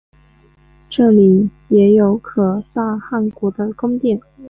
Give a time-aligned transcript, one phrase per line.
[0.89, 4.19] 这里也有可萨汗国的宫殿。